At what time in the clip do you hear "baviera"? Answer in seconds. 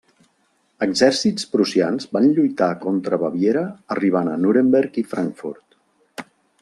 3.25-3.63